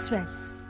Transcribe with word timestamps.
Express. 0.00 0.66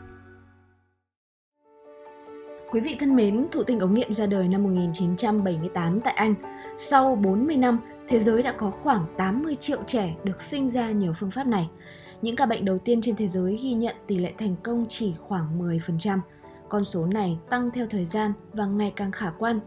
Quý 2.70 2.80
vị 2.80 2.96
thân 3.00 3.16
mến, 3.16 3.46
thụ 3.52 3.62
tinh 3.62 3.80
ống 3.80 3.94
nghiệm 3.94 4.12
ra 4.12 4.26
đời 4.26 4.48
năm 4.48 4.62
1978 4.62 6.00
tại 6.00 6.14
Anh. 6.14 6.34
Sau 6.76 7.14
40 7.14 7.56
năm, 7.56 7.80
thế 8.08 8.18
giới 8.18 8.42
đã 8.42 8.52
có 8.52 8.70
khoảng 8.70 9.06
80 9.16 9.54
triệu 9.54 9.78
trẻ 9.86 10.14
được 10.24 10.42
sinh 10.42 10.70
ra 10.70 10.90
nhờ 10.90 11.12
phương 11.12 11.30
pháp 11.30 11.46
này. 11.46 11.68
Những 12.22 12.36
ca 12.36 12.46
bệnh 12.46 12.64
đầu 12.64 12.78
tiên 12.78 13.00
trên 13.02 13.16
thế 13.16 13.28
giới 13.28 13.58
ghi 13.62 13.72
nhận 13.72 13.96
tỷ 14.06 14.18
lệ 14.18 14.32
thành 14.38 14.56
công 14.62 14.86
chỉ 14.88 15.14
khoảng 15.28 15.60
10%. 15.60 16.18
Con 16.68 16.84
số 16.84 17.06
này 17.06 17.38
tăng 17.50 17.70
theo 17.70 17.86
thời 17.90 18.04
gian 18.04 18.32
và 18.52 18.66
ngày 18.66 18.92
càng 18.96 19.12
khả 19.12 19.30
quan. 19.38 19.60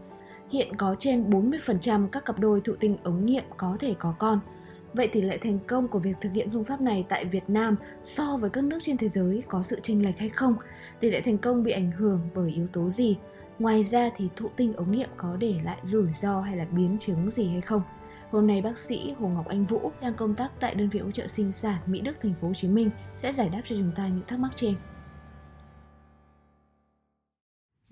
Hiện 0.50 0.76
có 0.76 0.96
trên 0.98 1.30
40% 1.30 2.08
các 2.08 2.24
cặp 2.24 2.38
đôi 2.38 2.60
thụ 2.60 2.72
tinh 2.80 2.96
ống 3.02 3.26
nghiệm 3.26 3.44
có 3.56 3.76
thể 3.80 3.94
có 3.98 4.14
con– 4.18 4.40
Vậy 4.94 5.08
tỷ 5.08 5.22
lệ 5.22 5.38
thành 5.38 5.58
công 5.66 5.88
của 5.88 5.98
việc 5.98 6.16
thực 6.20 6.32
hiện 6.32 6.50
phương 6.50 6.64
pháp 6.64 6.80
này 6.80 7.06
tại 7.08 7.24
Việt 7.24 7.44
Nam 7.48 7.76
so 8.02 8.36
với 8.40 8.50
các 8.50 8.64
nước 8.64 8.78
trên 8.80 8.96
thế 8.96 9.08
giới 9.08 9.42
có 9.48 9.62
sự 9.62 9.80
chênh 9.82 10.04
lệch 10.04 10.18
hay 10.18 10.28
không? 10.28 10.54
Tỷ 11.00 11.10
lệ 11.10 11.20
thành 11.20 11.38
công 11.38 11.62
bị 11.62 11.72
ảnh 11.72 11.90
hưởng 11.90 12.20
bởi 12.34 12.50
yếu 12.50 12.66
tố 12.66 12.90
gì? 12.90 13.16
Ngoài 13.58 13.82
ra 13.82 14.10
thì 14.16 14.28
thụ 14.36 14.48
tinh 14.56 14.72
ống 14.72 14.90
nghiệm 14.90 15.08
có 15.16 15.36
để 15.36 15.54
lại 15.64 15.78
rủi 15.84 16.06
ro 16.20 16.40
hay 16.40 16.56
là 16.56 16.64
biến 16.64 16.96
chứng 17.00 17.30
gì 17.30 17.48
hay 17.48 17.60
không? 17.60 17.82
Hôm 18.30 18.46
nay 18.46 18.62
bác 18.62 18.78
sĩ 18.78 19.14
Hồ 19.18 19.28
Ngọc 19.28 19.48
Anh 19.48 19.66
Vũ 19.66 19.92
đang 20.00 20.14
công 20.14 20.34
tác 20.34 20.48
tại 20.60 20.74
đơn 20.74 20.88
vị 20.88 21.00
hỗ 21.00 21.10
trợ 21.10 21.26
sinh 21.26 21.52
sản 21.52 21.78
Mỹ 21.86 22.00
Đức, 22.00 22.20
thành 22.22 22.34
phố 22.40 22.48
Hồ 22.48 22.54
Chí 22.54 22.68
Minh 22.68 22.90
sẽ 23.16 23.32
giải 23.32 23.48
đáp 23.48 23.60
cho 23.64 23.76
chúng 23.76 23.92
ta 23.96 24.08
những 24.08 24.26
thắc 24.26 24.38
mắc 24.38 24.50
trên. 24.56 24.74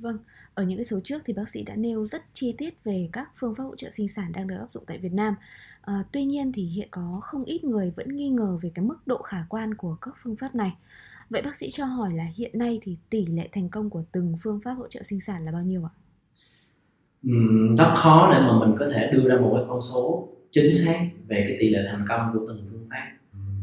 Vâng, 0.02 0.18
ở 0.54 0.64
những 0.64 0.78
cái 0.78 0.84
số 0.84 1.00
trước 1.04 1.22
thì 1.24 1.32
bác 1.32 1.48
sĩ 1.48 1.62
đã 1.62 1.76
nêu 1.76 2.06
rất 2.06 2.22
chi 2.32 2.54
tiết 2.58 2.84
về 2.84 3.08
các 3.12 3.30
phương 3.36 3.54
pháp 3.54 3.64
hỗ 3.64 3.76
trợ 3.76 3.90
sinh 3.90 4.08
sản 4.08 4.32
đang 4.32 4.46
được 4.46 4.56
áp 4.58 4.72
dụng 4.72 4.84
tại 4.86 4.98
Việt 4.98 5.12
Nam. 5.12 5.34
À, 5.80 6.04
tuy 6.12 6.24
nhiên 6.24 6.52
thì 6.52 6.62
hiện 6.62 6.88
có 6.90 7.20
không 7.22 7.44
ít 7.44 7.64
người 7.64 7.92
vẫn 7.96 8.16
nghi 8.16 8.28
ngờ 8.28 8.58
về 8.62 8.70
cái 8.74 8.84
mức 8.84 8.96
độ 9.06 9.22
khả 9.22 9.44
quan 9.48 9.74
của 9.74 9.96
các 10.00 10.14
phương 10.22 10.36
pháp 10.36 10.54
này. 10.54 10.72
Vậy 11.30 11.42
bác 11.42 11.54
sĩ 11.54 11.70
cho 11.70 11.84
hỏi 11.84 12.12
là 12.14 12.24
hiện 12.36 12.50
nay 12.58 12.78
thì 12.82 12.96
tỷ 13.10 13.26
lệ 13.26 13.48
thành 13.52 13.68
công 13.68 13.90
của 13.90 14.02
từng 14.12 14.34
phương 14.42 14.60
pháp 14.60 14.72
hỗ 14.72 14.88
trợ 14.88 15.02
sinh 15.02 15.20
sản 15.20 15.44
là 15.44 15.52
bao 15.52 15.62
nhiêu 15.62 15.84
ạ? 15.84 15.92
Ừ, 17.22 17.30
rất 17.78 17.92
khó 17.94 18.30
để 18.32 18.40
mà 18.40 18.58
mình 18.60 18.76
có 18.78 18.86
thể 18.94 19.10
đưa 19.12 19.28
ra 19.28 19.40
một 19.40 19.52
cái 19.56 19.64
con 19.68 19.82
số 19.82 20.28
chính 20.52 20.74
xác 20.74 21.08
về 21.26 21.44
cái 21.48 21.56
tỷ 21.60 21.68
lệ 21.68 21.88
thành 21.90 22.04
công 22.08 22.30
của 22.32 22.44
từng 22.48 22.66
phương 22.70 22.88
pháp 22.90 23.06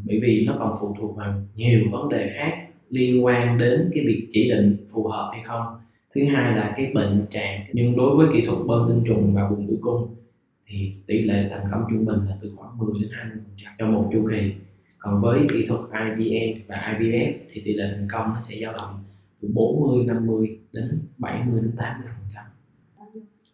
bởi 0.05 0.19
vì 0.21 0.45
nó 0.47 0.55
còn 0.59 0.77
phụ 0.81 0.95
thuộc 0.99 1.15
vào 1.15 1.33
nhiều 1.55 1.79
vấn 1.91 2.09
đề 2.09 2.31
khác 2.35 2.67
liên 2.89 3.25
quan 3.25 3.57
đến 3.57 3.91
cái 3.95 4.03
việc 4.07 4.27
chỉ 4.31 4.49
định 4.49 4.77
phù 4.91 5.07
hợp 5.07 5.29
hay 5.33 5.43
không 5.43 5.65
thứ 6.15 6.21
hai 6.25 6.55
là 6.55 6.73
cái 6.77 6.91
bệnh 6.93 7.25
trạng, 7.31 7.65
nhưng 7.73 7.97
đối 7.97 8.17
với 8.17 8.27
kỹ 8.33 8.45
thuật 8.45 8.59
bơm 8.67 8.89
tinh 8.89 9.03
trùng 9.07 9.33
và 9.33 9.49
buồng 9.49 9.67
tử 9.67 9.77
cung, 9.81 10.15
thì 10.67 10.93
tỷ 11.07 11.21
lệ 11.21 11.49
thành 11.49 11.67
công 11.71 11.83
trung 11.89 12.05
bình 12.05 12.19
là 12.27 12.37
từ 12.41 12.53
khoảng 12.55 12.77
10 12.77 13.01
đến 13.01 13.09
20 13.11 13.37
phần 13.45 13.53
trăm 13.57 13.73
cho 13.77 13.87
một 13.87 14.09
chu 14.13 14.27
kỳ. 14.31 14.53
Còn 14.99 15.21
với 15.21 15.39
kỹ 15.53 15.65
thuật 15.67 15.81
IVM 15.91 16.61
và 16.67 16.75
IVF 16.75 17.33
thì 17.51 17.61
tỷ 17.65 17.73
lệ 17.73 17.93
thành 17.95 18.07
công 18.11 18.29
nó 18.29 18.39
sẽ 18.39 18.55
dao 18.61 18.73
động 18.73 19.03
từ 19.41 19.49
40 19.53 20.05
50 20.05 20.57
đến 20.73 21.01
70 21.17 21.61
đến 21.61 21.71
80 21.77 22.07
phần 22.17 22.29
trăm. 22.35 22.45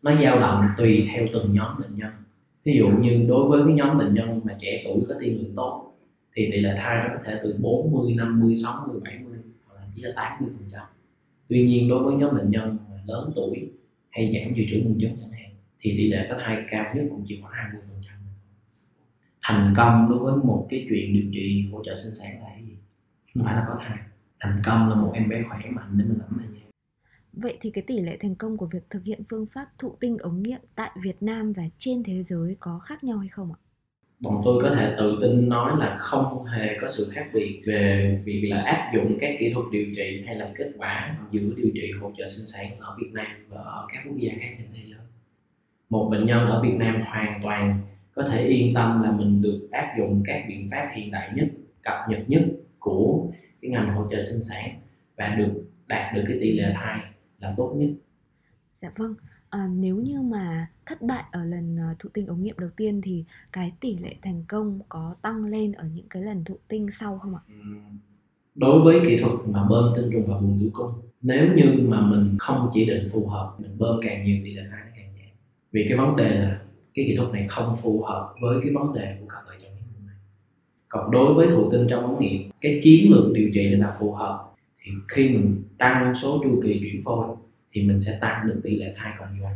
Nó 0.02 0.16
dao 0.24 0.40
động 0.40 0.66
tùy 0.78 1.08
theo 1.14 1.26
từng 1.34 1.54
nhóm 1.54 1.82
bệnh 1.82 1.96
nhân. 1.96 2.12
Ví 2.64 2.78
dụ 2.78 2.90
như 2.90 3.26
đối 3.28 3.50
với 3.50 3.62
cái 3.66 3.74
nhóm 3.74 3.98
bệnh 3.98 4.14
nhân 4.14 4.42
mà 4.44 4.58
trẻ 4.60 4.84
tuổi 4.86 5.06
có 5.10 5.16
tiên 5.20 5.38
lượng 5.38 5.54
tốt, 5.56 5.94
thì 6.36 6.50
tỷ 6.52 6.58
lệ 6.58 6.76
thai 6.78 6.98
nó 6.98 7.16
có 7.16 7.22
thể 7.26 7.40
từ 7.44 7.56
40 7.60 8.14
50 8.16 8.56
60 8.56 9.00
70 9.04 9.38
hoặc 9.66 9.76
là 9.76 9.88
chỉ 9.96 10.02
là 10.02 10.12
80 10.16 10.50
phần 10.58 10.68
trăm 10.72 10.84
tuy 11.50 11.64
nhiên 11.68 11.90
đối 11.90 12.04
với 12.04 12.16
nhóm 12.16 12.36
bệnh 12.36 12.50
nhân 12.50 12.78
lớn 13.06 13.32
tuổi 13.36 13.72
hay 14.10 14.32
giảm 14.34 14.54
dự 14.56 14.64
trữ 14.70 14.82
nguồn 14.86 15.02
giống 15.02 15.16
chẳng 15.22 15.32
hạn, 15.32 15.52
thì 15.80 15.94
tỷ 15.98 16.08
lệ 16.08 16.28
có 16.30 16.38
thai 16.46 16.64
cao 16.70 16.96
nhất 16.96 17.06
cũng 17.10 17.26
chỉ 17.28 17.40
khoảng 17.42 17.54
20 17.54 17.82
phần 17.88 18.02
trăm. 18.06 18.16
Thành 19.42 19.74
công 19.78 20.10
đối 20.10 20.20
với 20.20 20.44
một 20.44 20.68
cái 20.70 20.86
chuyện 20.90 21.14
điều 21.14 21.32
trị 21.32 21.70
hỗ 21.72 21.84
trợ 21.84 21.96
sinh 21.96 22.14
sản 22.20 22.42
là 22.42 22.50
cái 22.50 22.64
gì? 22.66 22.78
Không 23.34 23.44
phải 23.44 23.56
là 23.56 23.66
có 23.68 23.80
thai. 23.88 23.98
Thành 24.40 24.62
công 24.66 24.90
là 24.90 24.96
một 24.96 25.12
em 25.14 25.30
bé 25.30 25.44
khỏe 25.50 25.60
mạnh 25.72 25.90
để 25.98 26.06
mình 26.06 26.20
ấm 26.20 26.38
về 26.42 26.60
nhà 26.60 26.66
Vậy 27.34 27.58
thì 27.62 27.72
cái 27.72 27.84
tỷ 27.88 28.00
lệ 28.00 28.18
thành 28.22 28.36
công 28.36 28.58
của 28.58 28.66
việc 28.72 28.90
thực 28.90 29.04
hiện 29.04 29.24
phương 29.30 29.46
pháp 29.46 29.68
thụ 29.78 29.98
tinh 30.00 30.18
ống 30.18 30.44
nghiệm 30.44 30.62
tại 30.76 30.92
Việt 31.04 31.24
Nam 31.24 31.54
và 31.54 31.64
trên 31.78 32.04
thế 32.04 32.24
giới 32.24 32.58
có 32.60 32.80
khác 32.80 33.04
nhau 33.04 33.18
hay 33.18 33.30
không 33.30 33.54
ạ? 33.54 33.60
Bọn 34.20 34.42
tôi 34.46 34.64
có 34.64 34.76
thể 34.76 34.96
tự 34.98 35.20
tin 35.22 35.50
nói 35.50 35.74
là 35.80 35.98
không 36.00 36.46
hề 36.46 36.78
có 36.82 36.88
sự 36.88 37.10
khác 37.12 37.26
biệt 37.34 37.62
về 37.66 38.22
việc 38.26 38.48
là 38.50 38.62
áp 38.62 38.92
dụng 38.96 39.18
các 39.20 39.36
kỹ 39.40 39.54
thuật 39.54 39.66
điều 39.72 39.86
trị 39.96 40.24
hay 40.26 40.36
là 40.36 40.52
kết 40.56 40.72
quả 40.78 41.18
giữa 41.32 41.50
điều 41.58 41.72
trị 41.74 41.92
hỗ 42.02 42.12
trợ 42.18 42.28
sinh 42.28 42.48
sản 42.48 42.80
ở 42.80 42.96
Việt 43.00 43.10
Nam 43.14 43.28
và 43.50 43.62
ở 43.62 43.88
các 43.94 44.00
quốc 44.06 44.18
gia 44.18 44.34
khác 44.40 44.56
trên 44.58 44.68
thế 44.74 44.82
giới. 44.86 45.00
Một 45.90 46.10
bệnh 46.12 46.26
nhân 46.26 46.50
ở 46.50 46.62
Việt 46.62 46.76
Nam 46.78 47.02
hoàn 47.06 47.40
toàn 47.44 47.82
có 48.16 48.28
thể 48.32 48.48
yên 48.48 48.74
tâm 48.74 49.04
là 49.04 49.12
mình 49.12 49.42
được 49.42 49.68
áp 49.72 49.96
dụng 50.00 50.24
các 50.26 50.46
biện 50.48 50.68
pháp 50.72 50.92
hiện 50.96 51.12
đại 51.12 51.30
nhất 51.36 51.48
cập 51.84 51.96
nhật 52.10 52.24
nhất 52.28 52.42
của 52.80 53.28
cái 53.62 53.72
ngành 53.72 53.96
hỗ 53.96 54.08
trợ 54.12 54.22
sinh 54.22 54.44
sản 54.44 54.80
và 55.18 55.36
được 55.36 55.66
đạt 55.88 56.16
được 56.16 56.24
cái 56.28 56.38
tỷ 56.42 56.52
lệ 56.52 56.74
thai 56.74 57.00
là 57.40 57.54
tốt 57.58 57.74
nhất. 57.78 57.90
Dạ 58.76 58.92
vâng. 58.96 59.14
À, 59.50 59.68
nếu 59.72 59.96
như 59.96 60.22
mà 60.22 60.68
thất 60.86 61.02
bại 61.02 61.24
ở 61.32 61.46
lần 61.46 61.75
thụ 62.00 62.10
tinh 62.14 62.28
ống 62.28 62.44
nghiệm 62.44 62.56
đầu 62.60 62.70
tiên 62.78 63.02
thì 63.02 63.24
cái 63.52 63.74
tỷ 63.80 63.98
lệ 63.98 64.16
thành 64.22 64.44
công 64.48 64.80
có 64.90 65.16
tăng 65.22 65.46
lên 65.46 65.72
ở 65.72 65.86
những 65.94 66.08
cái 66.10 66.24
lần 66.24 66.44
thụ 66.44 66.56
tinh 66.68 66.92
sau 66.92 67.20
không 67.20 67.36
ạ? 67.36 67.42
Ừ. 67.48 67.54
Đối 68.56 68.82
với 68.82 69.00
kỹ 69.08 69.20
thuật 69.22 69.34
mà 69.48 69.68
bơm 69.70 69.94
tinh 69.96 70.10
trùng 70.14 70.28
vào 70.28 70.40
buồng 70.40 70.60
tử 70.62 70.70
cung, 70.74 70.92
nếu 71.22 71.48
như 71.56 71.88
mà 71.88 72.02
mình 72.02 72.36
không 72.40 72.70
chỉ 72.74 72.86
định 72.86 73.10
phù 73.12 73.28
hợp, 73.28 73.56
mình 73.60 73.78
bơm 73.78 74.00
càng 74.02 74.26
nhiều 74.26 74.38
tỷ 74.44 74.54
lệ 74.54 74.64
thai 74.72 74.82
càng 74.96 75.16
nhẹ. 75.16 75.32
Vì 75.72 75.86
cái 75.90 75.98
vấn 75.98 76.16
đề 76.16 76.30
là 76.30 76.60
cái 76.94 77.06
kỹ 77.08 77.16
thuật 77.18 77.34
này 77.34 77.48
không 77.50 77.78
phù 77.82 78.04
hợp 78.04 78.34
với 78.42 78.60
cái 78.64 78.74
vấn 78.74 78.94
đề 78.94 79.18
của 79.20 79.28
cặp 79.28 79.44
vợ 79.48 79.54
chồng 79.62 79.72
này 80.06 80.16
còn 80.90 81.12
đối 81.12 81.34
với 81.34 81.48
thụ 81.48 81.72
tinh 81.72 81.88
trong 81.90 82.04
ống 82.04 82.20
nghiệm, 82.20 82.50
cái 82.62 82.80
chiến 82.84 83.12
lược 83.12 83.34
điều 83.34 83.50
trị 83.54 83.70
là 83.70 83.96
phù 84.00 84.14
hợp, 84.14 84.46
thì 84.84 84.92
khi 85.08 85.30
mình 85.30 85.64
tăng 85.78 86.16
số 86.16 86.42
chu 86.44 86.60
kỳ 86.64 86.80
chuyển 86.80 87.04
phôi, 87.04 87.36
thì 87.72 87.88
mình 87.88 88.00
sẽ 88.00 88.18
tăng 88.22 88.48
được 88.48 88.62
tỷ 88.64 88.76
lệ 88.76 88.94
thai 88.98 89.14
còn 89.20 89.30
nhiều 89.36 89.50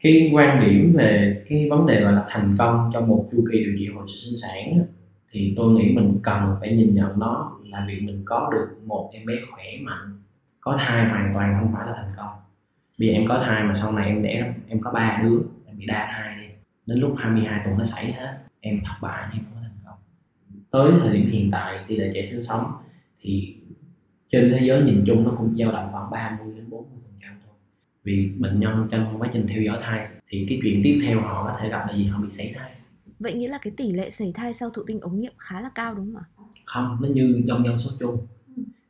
cái 0.00 0.30
quan 0.34 0.66
điểm 0.66 0.92
về 0.96 1.42
cái 1.48 1.68
vấn 1.70 1.86
đề 1.86 2.00
gọi 2.00 2.12
là 2.12 2.26
thành 2.28 2.56
công 2.58 2.90
trong 2.94 3.08
một 3.08 3.28
chu 3.32 3.44
kỳ 3.52 3.64
điều 3.64 3.74
trị 3.78 3.88
hồi 3.94 4.06
sức 4.08 4.18
sinh 4.18 4.38
sản 4.42 4.84
thì 5.34 5.54
tôi 5.56 5.72
nghĩ 5.72 5.94
mình 5.96 6.18
cần 6.22 6.56
phải 6.60 6.76
nhìn 6.76 6.94
nhận 6.94 7.18
nó 7.18 7.58
là 7.74 7.84
việc 7.88 8.00
mình 8.02 8.22
có 8.24 8.50
được 8.52 8.66
một 8.84 9.10
em 9.12 9.26
bé 9.26 9.34
khỏe 9.50 9.64
mạnh, 9.82 10.22
có 10.60 10.76
thai 10.78 11.08
hoàn 11.08 11.34
toàn 11.34 11.56
không 11.60 11.72
phải 11.72 11.86
là 11.86 11.92
thành 11.96 12.12
công. 12.16 12.30
Vì 12.98 13.10
em 13.10 13.24
có 13.28 13.42
thai 13.44 13.64
mà 13.64 13.74
sau 13.74 13.92
này 13.92 14.06
em 14.06 14.22
đẻ, 14.22 14.52
em 14.68 14.80
có 14.80 14.90
ba 14.90 15.20
đứa, 15.22 15.38
em 15.66 15.78
bị 15.78 15.86
đa 15.86 16.08
thai 16.12 16.36
đi, 16.36 16.54
đến 16.86 16.98
lúc 16.98 17.14
22 17.18 17.60
tuần 17.64 17.76
nó 17.76 17.82
xảy 17.82 18.12
hết, 18.12 18.38
em 18.60 18.80
thất 18.84 18.94
bại 19.02 19.28
em 19.32 19.42
không 19.44 19.54
có 19.54 19.60
thành 19.62 19.78
công. 19.86 19.98
Tới 20.70 21.00
thời 21.00 21.16
điểm 21.16 21.30
hiện 21.30 21.50
tại, 21.52 21.78
tỷ 21.88 21.96
lệ 21.96 22.10
trẻ 22.14 22.24
sinh 22.24 22.42
sống 22.42 22.72
thì 23.20 23.56
trên 24.32 24.52
thế 24.52 24.66
giới 24.66 24.82
nhìn 24.82 25.04
chung 25.06 25.24
nó 25.24 25.30
cũng 25.38 25.54
dao 25.54 25.72
động 25.72 25.88
khoảng 25.92 26.10
30 26.10 26.54
đến 26.56 26.70
40 26.70 26.84
vì 28.04 28.32
bệnh 28.38 28.60
nhân 28.60 28.88
trong 28.90 29.16
quá 29.20 29.28
trình 29.32 29.46
theo 29.48 29.62
dõi 29.62 29.78
thai 29.82 30.04
thì 30.28 30.46
cái 30.48 30.58
chuyện 30.62 30.80
tiếp 30.84 31.00
theo 31.06 31.20
họ 31.20 31.44
có 31.48 31.58
thể 31.60 31.68
gặp 31.68 31.86
là 31.88 31.96
gì? 31.96 32.04
Họ 32.04 32.20
bị 32.20 32.30
sảy 32.30 32.52
thai. 32.56 32.70
Vậy 33.18 33.32
nghĩa 33.34 33.48
là 33.48 33.58
cái 33.58 33.72
tỷ 33.76 33.92
lệ 33.92 34.10
sảy 34.10 34.32
thai 34.34 34.52
sau 34.52 34.70
thụ 34.70 34.82
tinh 34.86 35.00
ống 35.00 35.20
nghiệm 35.20 35.32
khá 35.38 35.60
là 35.60 35.70
cao 35.74 35.94
đúng 35.94 36.14
không 36.14 36.22
ạ? 36.22 36.26
Không 36.64 36.96
nó 37.00 37.08
như 37.08 37.42
trong 37.48 37.64
dân 37.64 37.78
số 37.78 37.90
chung. 38.00 38.26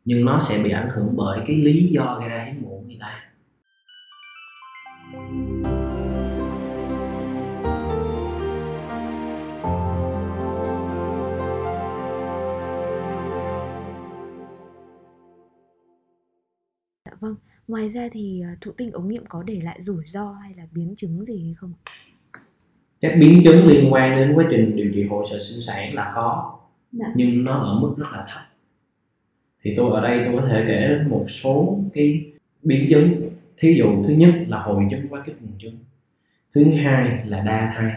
Nhưng 0.04 0.24
nó 0.24 0.40
sẽ 0.40 0.62
bị 0.64 0.70
ảnh 0.70 0.90
hưởng 0.94 1.16
bởi 1.16 1.40
cái 1.46 1.56
lý 1.56 1.88
do 1.92 2.18
gây 2.20 2.28
ra 2.28 2.44
hiếm 2.44 2.62
muộn 2.62 2.88
người 2.88 2.98
ta 3.00 3.20
ngoài 17.68 17.88
ra 17.88 18.08
thì 18.12 18.40
à, 18.44 18.56
thụ 18.60 18.70
tinh 18.76 18.92
ống 18.92 19.08
nghiệm 19.08 19.26
có 19.28 19.42
để 19.42 19.60
lại 19.62 19.78
rủi 19.82 20.04
ro 20.06 20.32
hay 20.32 20.54
là 20.56 20.66
biến 20.72 20.94
chứng 20.96 21.24
gì 21.24 21.42
hay 21.44 21.54
không? 21.54 21.72
Các 23.00 23.16
biến 23.20 23.40
chứng 23.44 23.66
liên 23.66 23.92
quan 23.92 24.16
đến 24.16 24.32
quá 24.34 24.44
trình 24.50 24.76
điều 24.76 24.92
trị 24.94 25.06
hỗ 25.06 25.26
trợ 25.30 25.38
sinh 25.40 25.62
sản 25.62 25.94
là 25.94 26.12
có, 26.14 26.58
dạ. 26.92 27.06
nhưng 27.16 27.44
nó 27.44 27.58
ở 27.58 27.80
mức 27.80 27.94
rất 27.96 28.06
là 28.12 28.26
thấp. 28.28 28.42
Thì 29.62 29.74
tôi 29.76 29.92
ở 29.92 30.00
đây 30.02 30.22
tôi 30.24 30.40
có 30.40 30.46
thể 30.48 30.64
kể 30.66 30.88
đến 30.88 31.08
một 31.08 31.26
số 31.28 31.80
cái 31.92 32.32
biến 32.62 32.86
chứng. 32.90 33.30
Thí 33.56 33.74
dụ 33.78 34.04
thứ 34.06 34.14
nhất 34.14 34.34
là 34.48 34.58
hồi 34.58 34.84
chứng 34.90 35.08
quá 35.10 35.22
kích 35.26 35.42
buồng 35.42 35.58
trứng, 35.58 35.76
thứ 36.54 36.64
hai 36.64 37.26
là 37.26 37.40
đa 37.40 37.72
thai, 37.76 37.92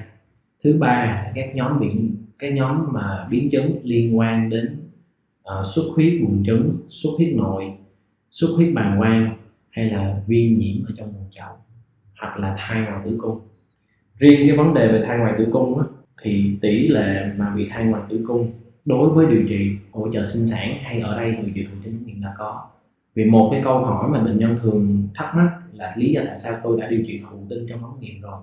thứ 0.64 0.78
ba 0.80 0.88
là 0.88 1.32
các 1.36 1.56
nhóm 1.56 1.80
biến 1.80 2.16
cái 2.40 2.52
nhóm 2.52 2.86
mà 2.94 3.28
biến 3.30 3.50
chứng 3.52 3.80
liên 3.84 4.18
quan 4.18 4.50
đến 4.50 4.78
uh, 5.42 5.66
xuất 5.76 5.84
huyết 5.96 6.14
buồng 6.22 6.44
trứng, 6.46 6.78
xuất 6.90 7.12
huyết 7.18 7.30
nội 7.36 7.74
xuất 8.32 8.48
huyết 8.56 8.74
bàng 8.74 8.96
quang 9.00 9.38
hay 9.78 9.90
là 9.90 10.22
viêm 10.28 10.58
nhiễm 10.58 10.86
ở 10.86 10.92
trong 10.98 11.14
buồng 11.14 11.30
chậu 11.32 11.56
hoặc 12.20 12.38
là 12.38 12.56
thai 12.58 12.82
ngoài 12.82 13.02
tử 13.06 13.18
cung. 13.22 13.40
Riêng 14.18 14.48
cái 14.48 14.58
vấn 14.58 14.74
đề 14.74 14.88
về 14.88 15.04
thai 15.06 15.18
ngoài 15.18 15.34
tử 15.38 15.48
cung 15.52 15.80
á, 15.80 15.86
thì 16.22 16.58
tỷ 16.62 16.88
lệ 16.88 17.32
mà 17.38 17.56
bị 17.56 17.70
thai 17.70 17.86
ngoài 17.86 18.04
tử 18.10 18.24
cung 18.28 18.52
đối 18.86 19.10
với 19.10 19.26
điều 19.26 19.44
trị 19.50 19.72
hỗ 19.92 20.12
trợ 20.14 20.24
sinh 20.24 20.48
sản 20.48 20.78
hay 20.84 21.00
ở 21.00 21.18
đây 21.18 21.32
điều 21.32 21.52
trị 21.56 21.64
thụ 21.64 21.78
tinh 21.84 22.04
hiện 22.06 22.24
là 22.24 22.34
có. 22.38 22.68
Vì 23.16 23.26
một 23.26 23.50
cái 23.52 23.62
câu 23.64 23.80
hỏi 23.80 24.10
mà 24.10 24.24
bệnh 24.24 24.38
nhân 24.38 24.58
thường 24.62 25.08
thắc 25.16 25.36
mắc 25.36 25.52
là 25.74 25.96
lý 25.98 26.12
do 26.12 26.22
tại 26.26 26.38
sao 26.38 26.60
tôi 26.64 26.82
đã 26.82 26.88
điều 26.90 27.04
trị 27.08 27.22
thụ 27.30 27.38
tinh 27.50 27.66
trong 27.70 27.84
ống 27.84 28.00
nghiệm 28.00 28.22
rồi 28.22 28.42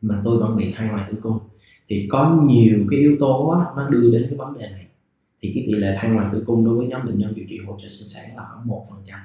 mà 0.00 0.20
tôi 0.24 0.38
vẫn 0.38 0.56
bị 0.56 0.72
thai 0.76 0.88
ngoài 0.88 1.04
tử 1.10 1.18
cung 1.22 1.38
thì 1.88 2.06
có 2.10 2.42
nhiều 2.48 2.86
cái 2.90 3.00
yếu 3.00 3.16
tố 3.20 3.48
á, 3.48 3.64
nó 3.76 3.88
đưa 3.88 4.10
đến 4.12 4.26
cái 4.30 4.38
vấn 4.38 4.58
đề 4.58 4.68
này. 4.70 4.86
Thì 5.40 5.52
cái 5.54 5.64
tỷ 5.66 5.72
lệ 5.72 5.96
thai 6.00 6.10
ngoài 6.10 6.26
tử 6.32 6.44
cung 6.46 6.64
đối 6.64 6.76
với 6.76 6.86
nhóm 6.86 7.06
bệnh 7.06 7.18
nhân 7.18 7.32
điều 7.34 7.46
trị 7.48 7.58
hỗ 7.66 7.78
trợ 7.82 7.88
sinh 7.88 8.08
sản 8.08 8.36
là 8.36 8.42
khoảng 8.50 8.68
một 8.68 8.84
phần 8.90 8.98
trăm 9.06 9.20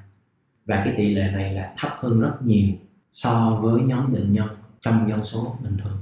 và 0.66 0.82
cái 0.86 0.94
tỷ 0.98 1.16
lệ 1.16 1.32
này 1.34 1.54
là 1.54 1.74
thấp 1.78 1.92
hơn 2.00 2.20
rất 2.20 2.34
nhiều 2.46 2.76
so 3.14 3.60
với 3.64 3.82
nhóm 3.82 4.14
bệnh 4.14 4.34
nhân 4.34 4.48
trong 4.82 5.10
dân 5.10 5.24
số 5.24 5.58
bình 5.64 5.78
thường. 5.84 5.98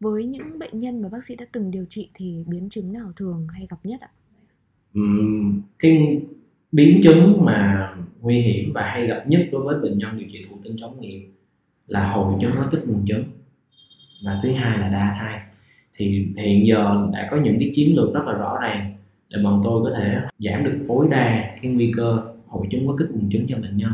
Với 0.00 0.24
những 0.24 0.58
bệnh 0.58 0.78
nhân 0.78 1.02
mà 1.02 1.08
bác 1.08 1.24
sĩ 1.24 1.36
đã 1.36 1.46
từng 1.52 1.70
điều 1.70 1.84
trị 1.88 2.10
thì 2.14 2.44
biến 2.46 2.68
chứng 2.70 2.92
nào 2.92 3.12
thường 3.16 3.46
hay 3.52 3.66
gặp 3.70 3.76
nhất 3.84 4.00
ạ? 4.00 4.08
Uhm, 4.98 5.60
cái 5.78 6.22
biến 6.72 7.00
chứng 7.02 7.44
mà 7.44 7.88
nguy 8.20 8.40
hiểm 8.40 8.72
và 8.72 8.82
hay 8.82 9.06
gặp 9.06 9.24
nhất 9.26 9.48
đối 9.52 9.62
với 9.62 9.78
bệnh 9.78 9.98
nhân 9.98 10.18
điều 10.18 10.28
trị 10.32 10.46
thụ 10.50 10.56
tinh 10.62 10.76
chống 10.80 11.00
nghiệm 11.00 11.34
là 11.86 12.12
hội 12.12 12.34
chứng 12.40 12.54
rối 12.54 12.64
tích 12.70 12.86
buồng 12.86 13.04
trứng 13.06 13.24
và 14.24 14.40
thứ 14.42 14.52
hai 14.52 14.78
là 14.78 14.88
đa 14.88 15.16
thai. 15.20 15.40
Thì 15.96 16.26
hiện 16.36 16.66
giờ 16.66 17.08
đã 17.12 17.28
có 17.30 17.36
những 17.36 17.56
cái 17.60 17.70
chiến 17.74 17.96
lược 17.96 18.14
rất 18.14 18.20
là 18.26 18.32
rõ 18.32 18.58
ràng 18.62 18.94
để 19.28 19.42
bọn 19.44 19.60
tôi 19.64 19.84
có 19.84 19.98
thể 19.98 20.16
giảm 20.38 20.64
được 20.64 20.78
tối 20.88 21.06
đa 21.10 21.56
cái 21.62 21.72
nguy 21.72 21.92
cơ 21.96 22.29
hội 22.50 22.66
chứng 22.70 22.88
quá 22.88 22.94
kích 22.98 23.08
buồng 23.14 23.30
trứng 23.32 23.46
cho 23.48 23.56
bệnh 23.56 23.76
nhân 23.76 23.92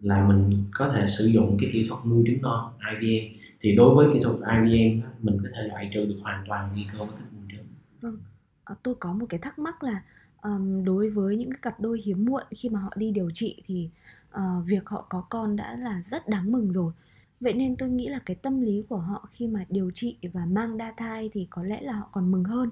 là 0.00 0.28
mình 0.28 0.64
có 0.72 0.88
thể 0.88 1.06
sử 1.06 1.26
dụng 1.26 1.56
cái 1.60 1.70
kỹ 1.72 1.86
thuật 1.88 2.06
nuôi 2.06 2.24
trứng 2.26 2.42
non 2.42 2.72
IVM 3.00 3.36
thì 3.60 3.76
đối 3.76 3.94
với 3.94 4.14
kỹ 4.14 4.20
thuật 4.22 4.36
IVM 4.36 5.00
mình 5.22 5.38
có 5.42 5.48
thể 5.54 5.68
loại 5.68 5.90
trừ 5.94 6.04
được 6.04 6.18
hoàn 6.22 6.44
toàn 6.48 6.70
nguy 6.72 6.86
cơ 6.92 6.98
quá 6.98 7.08
kích 7.18 7.32
buồng 7.32 7.48
trứng. 7.50 7.66
Vâng, 8.00 8.18
à, 8.64 8.74
tôi 8.82 8.94
có 8.94 9.12
một 9.12 9.26
cái 9.28 9.40
thắc 9.40 9.58
mắc 9.58 9.82
là 9.82 10.02
um, 10.42 10.84
đối 10.84 11.10
với 11.10 11.36
những 11.36 11.50
cái 11.50 11.58
cặp 11.62 11.80
đôi 11.80 12.00
hiếm 12.04 12.24
muộn 12.24 12.42
khi 12.50 12.68
mà 12.68 12.80
họ 12.80 12.92
đi 12.96 13.10
điều 13.10 13.30
trị 13.34 13.62
thì 13.66 13.90
uh, 14.34 14.66
việc 14.66 14.88
họ 14.88 15.06
có 15.08 15.24
con 15.30 15.56
đã 15.56 15.76
là 15.76 16.02
rất 16.04 16.28
đáng 16.28 16.52
mừng 16.52 16.72
rồi. 16.72 16.92
Vậy 17.40 17.52
nên 17.52 17.76
tôi 17.76 17.88
nghĩ 17.88 18.08
là 18.08 18.18
cái 18.18 18.34
tâm 18.34 18.60
lý 18.60 18.82
của 18.88 18.96
họ 18.96 19.28
khi 19.30 19.46
mà 19.46 19.64
điều 19.68 19.90
trị 19.94 20.16
và 20.32 20.46
mang 20.46 20.78
đa 20.78 20.94
thai 20.96 21.30
thì 21.32 21.46
có 21.50 21.62
lẽ 21.62 21.80
là 21.80 21.92
họ 21.92 22.08
còn 22.12 22.30
mừng 22.30 22.44
hơn. 22.44 22.70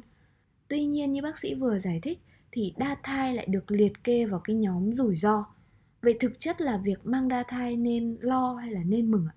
Tuy 0.69 0.85
nhiên 0.85 1.13
như 1.13 1.23
bác 1.23 1.39
sĩ 1.39 1.55
vừa 1.55 1.79
giải 1.79 2.01
thích 2.03 2.21
thì 2.57 2.73
đa 2.79 2.97
thai 3.03 3.35
lại 3.35 3.47
được 3.51 3.71
liệt 3.71 4.05
kê 4.05 4.27
vào 4.27 4.41
cái 4.45 4.57
nhóm 4.57 4.93
rủi 4.93 5.17
ro. 5.17 5.45
Vậy 6.03 6.17
thực 6.21 6.33
chất 6.39 6.61
là 6.61 6.81
việc 6.85 6.99
mang 7.05 7.29
đa 7.29 7.45
thai 7.49 7.77
nên 7.77 8.17
lo 8.21 8.55
hay 8.61 8.71
là 8.71 8.81
nên 8.87 9.11
mừng 9.11 9.27
ạ? 9.29 9.35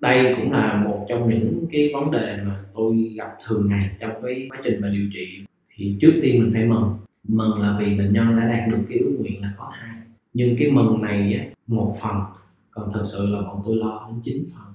Đây 0.00 0.34
cũng 0.36 0.52
là 0.52 0.84
một 0.84 1.06
trong 1.08 1.28
những 1.28 1.66
cái 1.70 1.90
vấn 1.94 2.10
đề 2.10 2.38
mà 2.44 2.64
tôi 2.74 3.12
gặp 3.16 3.28
thường 3.46 3.68
ngày 3.68 3.90
trong 4.00 4.10
cái 4.22 4.48
quá 4.50 4.60
trình 4.64 4.80
mà 4.80 4.88
điều 4.88 5.06
trị. 5.14 5.44
Thì 5.76 5.96
trước 6.00 6.12
tiên 6.22 6.40
mình 6.42 6.50
phải 6.52 6.64
mừng. 6.64 6.98
Mừng 7.28 7.60
là 7.60 7.78
vì 7.80 7.98
bệnh 7.98 8.12
nhân 8.12 8.36
đã 8.36 8.48
đạt 8.48 8.68
được 8.68 8.84
cái 8.88 8.98
ước 8.98 9.16
nguyện 9.18 9.42
là 9.42 9.52
có 9.58 9.72
thai. 9.80 9.96
Nhưng 10.34 10.56
cái 10.58 10.70
mừng 10.70 11.02
này 11.02 11.50
một 11.66 11.96
phần, 12.00 12.16
còn 12.70 12.90
thật 12.94 13.04
sự 13.12 13.26
là 13.26 13.40
bọn 13.40 13.62
tôi 13.64 13.76
lo 13.76 14.08
đến 14.10 14.20
chín 14.22 14.44
phần. 14.54 14.72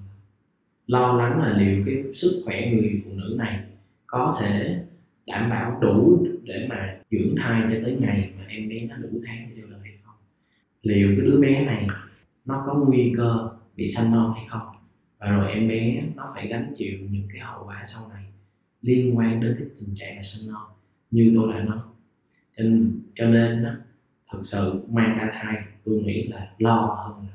Lo 0.87 1.13
lắng 1.13 1.39
là 1.39 1.57
liệu 1.57 1.83
cái 1.85 2.13
sức 2.13 2.41
khỏe 2.45 2.71
người 2.71 3.01
phụ 3.05 3.11
nữ 3.13 3.35
này 3.37 3.59
có 4.07 4.37
thể 4.41 4.83
đảm 5.31 5.49
bảo 5.49 5.79
đủ 5.81 6.27
để 6.43 6.67
mà 6.69 6.97
dưỡng 7.11 7.35
thai 7.37 7.61
cho 7.61 7.79
tới 7.83 7.97
ngày 7.99 8.31
mà 8.37 8.45
em 8.47 8.69
bé 8.69 8.81
nó 8.89 8.95
đủ 8.95 9.09
tháng 9.27 9.49
để 9.49 9.61
cho 9.61 9.67
đời 9.69 9.79
hay 9.83 9.93
không? 10.03 10.15
Liệu 10.81 11.07
cái 11.17 11.25
đứa 11.25 11.39
bé 11.41 11.65
này 11.65 11.87
nó 12.45 12.63
có 12.67 12.73
nguy 12.73 13.13
cơ 13.17 13.49
bị 13.75 13.87
sanh 13.87 14.11
non 14.11 14.33
hay 14.35 14.45
không? 14.47 14.67
Và 15.19 15.29
rồi 15.29 15.51
em 15.51 15.67
bé 15.67 16.03
nó 16.15 16.31
phải 16.35 16.47
gánh 16.47 16.73
chịu 16.77 16.97
những 17.09 17.27
cái 17.33 17.41
hậu 17.41 17.63
quả 17.65 17.83
sau 17.85 18.09
này 18.13 18.23
liên 18.81 19.17
quan 19.17 19.41
đến 19.41 19.55
cái 19.59 19.67
tình 19.79 19.95
trạng 19.95 20.15
là 20.15 20.23
sinh 20.23 20.51
non 20.51 20.63
như 21.11 21.31
tôi 21.35 21.53
đã 21.53 21.63
nói. 21.63 21.79
Cho 22.57 22.63
nên, 22.63 23.01
cho 23.15 23.25
nên 23.25 23.63
đó, 23.63 23.71
thật 24.31 24.39
sự 24.43 24.83
mang 24.89 25.17
ra 25.17 25.29
thai 25.33 25.55
tôi 25.85 25.95
nghĩ 25.95 26.27
là 26.27 26.51
lo 26.57 26.77
hơn 26.77 27.27
là 27.27 27.31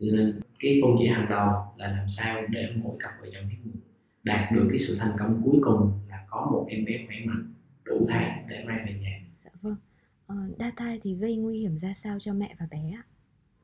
cho 0.00 0.06
nên 0.16 0.40
cái 0.58 0.80
công 0.82 0.96
chỉ 0.98 1.06
hàng 1.06 1.26
đầu 1.30 1.52
là 1.76 1.86
làm 1.86 2.08
sao 2.08 2.42
để 2.48 2.72
mỗi 2.76 2.96
cặp 3.00 3.10
vợ 3.20 3.28
chồng 3.32 3.48
hiếm 3.48 3.60
muộn 3.64 3.74
đạt 4.22 4.52
được 4.52 4.66
cái 4.70 4.78
sự 4.78 4.96
thành 4.98 5.12
công 5.18 5.42
cuối 5.44 5.58
cùng 5.62 5.92
có 6.30 6.48
một 6.52 6.66
em 6.68 6.84
bé 6.84 6.92
khỏe 7.06 7.16
mạnh 7.24 7.54
đủ 7.84 8.06
tháng 8.08 8.46
để 8.48 8.64
mang 8.66 8.84
về 8.86 8.94
nhà. 9.02 9.20
Dạ 9.44 9.50
vâng. 9.62 9.76
Ờ, 10.26 10.36
đa 10.58 10.72
thai 10.76 11.00
thì 11.02 11.14
gây 11.14 11.36
nguy 11.36 11.58
hiểm 11.58 11.78
ra 11.78 11.92
sao 11.94 12.18
cho 12.18 12.32
mẹ 12.32 12.54
và 12.60 12.66
bé 12.70 12.78
ạ? 12.96 13.02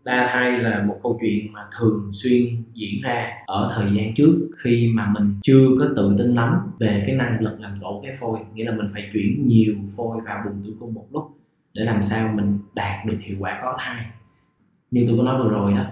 Đa 0.05 0.31
thai 0.33 0.59
là 0.59 0.83
một 0.83 1.01
câu 1.03 1.19
chuyện 1.21 1.53
mà 1.53 1.61
thường 1.79 2.11
xuyên 2.15 2.63
diễn 2.75 3.03
ra 3.03 3.33
ở 3.47 3.73
thời 3.77 3.95
gian 3.95 4.15
trước 4.15 4.49
khi 4.57 4.93
mà 4.95 5.13
mình 5.15 5.35
chưa 5.43 5.69
có 5.79 5.89
tự 5.97 6.15
tin 6.19 6.35
lắm 6.35 6.73
về 6.79 7.05
cái 7.07 7.17
năng 7.17 7.41
lực 7.41 7.61
làm 7.61 7.79
tổ 7.81 8.03
cái 8.07 8.17
phôi. 8.21 8.39
Nghĩa 8.55 8.65
là 8.65 8.77
mình 8.77 8.91
phải 8.93 9.11
chuyển 9.13 9.49
nhiều 9.49 9.75
phôi 9.97 10.21
vào 10.25 10.43
buồng 10.45 10.63
tử 10.65 10.77
cung 10.81 10.95
một 10.95 11.07
lúc 11.13 11.39
để 11.75 11.85
làm 11.85 12.05
sao 12.05 12.33
mình 12.35 12.59
đạt 12.75 13.07
được 13.07 13.17
hiệu 13.21 13.37
quả 13.41 13.61
có 13.63 13.77
thai. 13.81 14.07
Như 14.91 15.05
tôi 15.09 15.19
có 15.19 15.25
nói 15.25 15.43
vừa 15.43 15.51
rồi 15.51 15.73
đó 15.73 15.85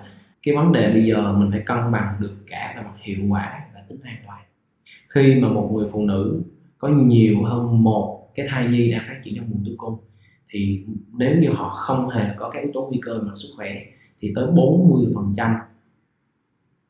cái 0.42 0.54
vấn 0.56 0.72
đề 0.72 0.92
bây 0.92 1.04
giờ 1.04 1.32
mình 1.32 1.50
phải 1.50 1.60
cân 1.60 1.78
bằng 1.92 2.16
được 2.20 2.36
cả 2.46 2.74
về 2.76 2.82
mặt 2.82 2.94
hiệu 2.96 3.18
quả 3.28 3.60
và 3.74 3.80
tính 3.88 3.98
an 4.02 4.16
toàn. 4.26 4.42
Khi 5.08 5.34
mà 5.34 5.48
một 5.48 5.70
người 5.74 5.88
phụ 5.92 6.06
nữ 6.06 6.42
có 6.84 6.90
nhiều 6.90 7.44
hơn 7.44 7.82
một 7.82 8.30
cái 8.34 8.46
thai 8.48 8.68
nhi 8.68 8.92
đang 8.92 9.04
phát 9.08 9.20
triển 9.24 9.34
trong 9.36 9.50
buồng 9.50 9.64
tử 9.66 9.74
cung. 9.76 9.96
Thì 10.48 10.84
nếu 11.12 11.36
như 11.40 11.50
họ 11.50 11.68
không 11.68 12.08
hề 12.08 12.34
có 12.36 12.50
các 12.50 12.60
yếu 12.62 12.70
tố 12.74 12.86
nguy 12.90 13.00
cơ 13.02 13.18
mặt 13.22 13.32
sức 13.34 13.48
khỏe 13.56 13.84
thì 14.20 14.32
tới 14.34 14.46
40 14.46 15.12
phần 15.14 15.34
trăm 15.36 15.56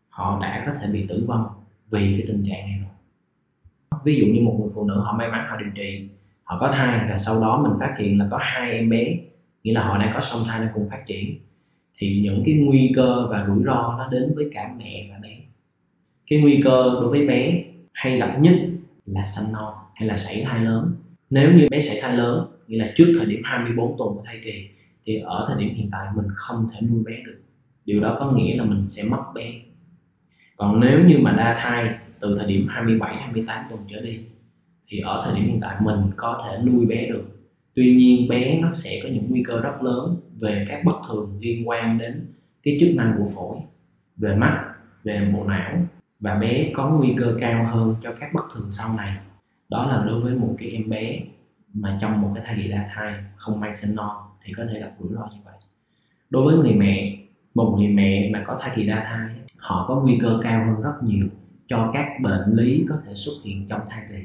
họ 0.08 0.38
đã 0.42 0.62
có 0.66 0.72
thể 0.80 0.86
bị 0.86 1.06
tử 1.08 1.24
vong 1.28 1.46
vì 1.90 2.12
cái 2.18 2.24
tình 2.26 2.44
trạng 2.46 2.66
này 2.66 2.78
rồi. 2.78 2.90
Ví 4.04 4.16
dụ 4.16 4.26
như 4.26 4.40
một 4.40 4.56
người 4.60 4.70
phụ 4.74 4.84
nữ 4.84 5.00
họ 5.00 5.16
may 5.18 5.28
mắn, 5.28 5.46
họ 5.50 5.56
điều 5.56 5.70
trị, 5.74 6.08
họ 6.42 6.58
có 6.60 6.72
thai 6.72 7.10
và 7.10 7.18
sau 7.18 7.40
đó 7.40 7.62
mình 7.68 7.78
phát 7.80 7.94
hiện 7.98 8.18
là 8.18 8.28
có 8.30 8.38
hai 8.40 8.72
em 8.72 8.90
bé, 8.90 9.18
nghĩa 9.62 9.72
là 9.72 9.84
họ 9.84 9.98
đang 9.98 10.10
có 10.14 10.20
song 10.20 10.42
thai 10.46 10.60
đang 10.60 10.68
cùng 10.74 10.88
phát 10.90 11.02
triển, 11.06 11.38
thì 11.98 12.20
những 12.22 12.42
cái 12.46 12.54
nguy 12.54 12.92
cơ 12.96 13.26
và 13.30 13.44
rủi 13.46 13.64
ro 13.64 13.94
nó 13.98 14.08
đến 14.10 14.32
với 14.36 14.50
cả 14.54 14.74
mẹ 14.78 15.06
và 15.10 15.18
bé. 15.22 15.36
Cái 16.26 16.40
nguy 16.40 16.60
cơ 16.64 16.84
đối 17.00 17.08
với 17.08 17.26
bé 17.26 17.64
hay 17.92 18.18
gặp 18.18 18.36
nhất 18.40 18.54
là 19.06 19.26
sanh 19.26 19.52
non 19.52 19.74
hay 19.94 20.08
là 20.08 20.16
sảy 20.16 20.44
thai 20.44 20.60
lớn. 20.60 20.94
Nếu 21.30 21.52
như 21.52 21.66
bé 21.70 21.80
sảy 21.80 21.98
thai 22.02 22.16
lớn, 22.16 22.46
nghĩa 22.68 22.78
là 22.78 22.92
trước 22.96 23.14
thời 23.18 23.26
điểm 23.26 23.40
24 23.44 23.98
tuần 23.98 24.14
của 24.14 24.22
thai 24.26 24.40
kỳ, 24.44 24.68
thì 25.04 25.18
ở 25.18 25.44
thời 25.48 25.64
điểm 25.64 25.74
hiện 25.74 25.88
tại 25.92 26.08
mình 26.16 26.26
không 26.34 26.68
thể 26.72 26.80
nuôi 26.80 27.02
bé 27.04 27.12
được. 27.26 27.40
Điều 27.84 28.00
đó 28.00 28.16
có 28.20 28.32
nghĩa 28.32 28.56
là 28.56 28.64
mình 28.64 28.88
sẽ 28.88 29.02
mất 29.04 29.22
bé. 29.34 29.52
Còn 30.56 30.80
nếu 30.80 31.04
như 31.04 31.18
mà 31.18 31.32
đa 31.32 31.58
thai 31.62 31.94
từ 32.20 32.38
thời 32.38 32.46
điểm 32.46 32.66
27 32.68 33.16
28 33.16 33.64
tuần 33.70 33.80
trở 33.90 34.00
đi, 34.00 34.20
thì 34.88 35.00
ở 35.00 35.22
thời 35.24 35.40
điểm 35.40 35.48
hiện 35.48 35.60
tại 35.60 35.76
mình 35.80 35.98
có 36.16 36.44
thể 36.46 36.64
nuôi 36.64 36.86
bé 36.86 37.08
được. 37.08 37.24
Tuy 37.74 37.94
nhiên, 37.94 38.28
bé 38.28 38.58
nó 38.58 38.72
sẽ 38.74 39.00
có 39.02 39.08
những 39.08 39.26
nguy 39.28 39.42
cơ 39.46 39.60
rất 39.60 39.82
lớn 39.82 40.16
về 40.40 40.66
các 40.68 40.84
bất 40.84 40.96
thường 41.08 41.38
liên 41.40 41.68
quan 41.68 41.98
đến 41.98 42.26
cái 42.62 42.76
chức 42.80 42.88
năng 42.96 43.14
của 43.18 43.28
phổi, 43.34 43.56
về 44.16 44.36
mắt, 44.36 44.74
về 45.04 45.30
bộ 45.34 45.44
não, 45.44 45.86
và 46.20 46.34
bé 46.34 46.70
có 46.74 46.90
nguy 46.90 47.14
cơ 47.18 47.36
cao 47.40 47.66
hơn 47.72 47.96
cho 48.02 48.12
các 48.20 48.32
bất 48.34 48.42
thường 48.54 48.68
sau 48.70 48.96
này 48.96 49.16
đó 49.74 49.86
là 49.86 50.04
đối 50.06 50.20
với 50.20 50.34
một 50.34 50.54
cái 50.58 50.70
em 50.70 50.88
bé 50.88 51.20
mà 51.74 51.98
trong 52.00 52.22
một 52.22 52.32
cái 52.34 52.44
thai 52.46 52.56
kỳ 52.56 52.68
đa 52.70 52.90
thai 52.94 53.14
không 53.36 53.60
may 53.60 53.74
sinh 53.74 53.96
non 53.96 54.16
thì 54.42 54.52
có 54.56 54.64
thể 54.72 54.80
gặp 54.80 54.92
rủi 55.00 55.12
ro 55.14 55.28
như 55.32 55.38
vậy. 55.44 55.54
Đối 56.30 56.44
với 56.44 56.56
người 56.56 56.74
mẹ, 56.74 57.16
một 57.54 57.74
người 57.78 57.88
mẹ 57.88 58.30
mà 58.32 58.44
có 58.46 58.58
thai 58.60 58.72
kỳ 58.76 58.86
đa 58.86 59.04
thai, 59.04 59.36
họ 59.58 59.84
có 59.88 60.00
nguy 60.00 60.18
cơ 60.22 60.40
cao 60.42 60.64
hơn 60.66 60.82
rất 60.82 61.02
nhiều 61.02 61.26
cho 61.68 61.90
các 61.94 62.08
bệnh 62.22 62.52
lý 62.52 62.86
có 62.88 62.96
thể 63.06 63.14
xuất 63.14 63.32
hiện 63.44 63.66
trong 63.68 63.80
thai 63.90 64.02
kỳ. 64.08 64.18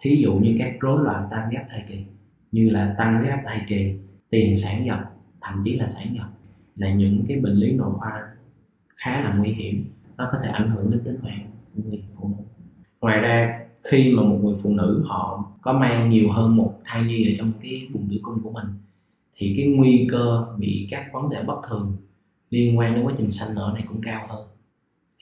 Thí 0.00 0.22
dụ 0.22 0.34
như 0.34 0.56
các 0.58 0.76
rối 0.80 1.04
loạn 1.04 1.28
tăng 1.30 1.46
huyết 1.46 1.60
áp 1.60 1.66
thai 1.70 1.84
kỳ, 1.88 2.04
như 2.52 2.70
là 2.70 2.94
tăng 2.98 3.18
huyết 3.18 3.30
áp 3.30 3.42
thai 3.44 3.64
kỳ, 3.68 3.94
tiền 4.30 4.58
sản 4.58 4.86
dật 4.88 4.98
thậm 5.40 5.62
chí 5.64 5.76
là 5.76 5.86
sản 5.86 6.06
dật 6.18 6.26
là 6.76 6.90
những 6.90 7.24
cái 7.28 7.40
bệnh 7.40 7.54
lý 7.54 7.72
nội 7.72 7.92
khoa 7.98 8.22
khá 8.96 9.20
là 9.20 9.34
nguy 9.34 9.52
hiểm, 9.52 9.84
nó 10.16 10.28
có 10.32 10.38
thể 10.42 10.48
ảnh 10.48 10.70
hưởng 10.70 10.90
đến 10.90 11.00
tính 11.04 11.18
mạng 11.22 11.46
của 11.74 11.82
người 11.88 12.04
phụ 12.16 12.28
nữ. 12.28 12.44
Ngoài 13.00 13.20
ra 13.20 13.63
khi 13.84 14.12
mà 14.12 14.22
một 14.22 14.38
người 14.42 14.54
phụ 14.62 14.70
nữ 14.70 15.02
họ 15.06 15.52
có 15.60 15.72
mang 15.72 16.08
nhiều 16.10 16.32
hơn 16.32 16.56
một 16.56 16.80
thai 16.84 17.04
nhi 17.04 17.32
ở 17.32 17.34
trong 17.38 17.52
cái 17.62 17.86
buồng 17.92 18.08
tử 18.10 18.18
cung 18.22 18.42
của 18.42 18.50
mình, 18.50 18.66
thì 19.36 19.54
cái 19.56 19.66
nguy 19.66 20.06
cơ 20.10 20.46
bị 20.58 20.86
các 20.90 21.06
vấn 21.12 21.30
đề 21.30 21.42
bất 21.42 21.60
thường 21.68 21.96
liên 22.50 22.78
quan 22.78 22.94
đến 22.94 23.04
quá 23.04 23.14
trình 23.18 23.30
sanh 23.30 23.54
nở 23.54 23.72
này 23.74 23.84
cũng 23.88 24.00
cao 24.02 24.26
hơn. 24.28 24.46